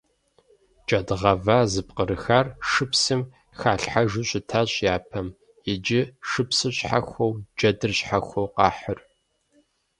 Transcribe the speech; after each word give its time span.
Джэд 0.85 1.07
гъэва 1.19 1.57
зэпкърыхар 1.71 2.45
шыпсым 2.69 3.21
халъхьэжу 3.59 4.27
щытащ 4.29 4.71
япэм, 4.95 5.27
иджы 5.71 6.01
шыпсыр 6.29 6.71
щхьэхуэу 6.77 7.31
джэдыр 7.57 7.91
щхьэхуэу 7.97 8.51
къахьыр. 8.55 8.99